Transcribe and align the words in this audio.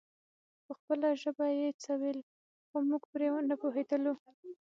په 0.65 0.71
خپله 0.79 1.07
ژبه 1.21 1.47
يې 1.59 1.69
څه 1.83 1.91
ويل 2.01 2.19
خو 2.67 2.77
موږ 2.89 3.03
پرې 3.11 3.27
نه 3.49 3.55
پوهېدلو. 3.61 4.13